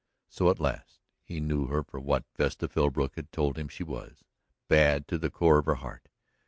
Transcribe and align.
So 0.29 0.49
at 0.49 0.59
last 0.59 0.97
he 1.21 1.39
knew 1.39 1.67
her 1.67 1.83
for 1.83 1.99
what 1.99 2.25
Vesta 2.35 2.67
Philbrook 2.67 3.17
had 3.17 3.31
told 3.31 3.59
him 3.59 3.67
she 3.67 3.83
was 3.83 4.23
bad 4.67 5.07
to 5.09 5.19
the 5.19 5.29
core 5.29 5.59
of 5.59 5.67
her 5.67 5.75
heart. 5.75 6.09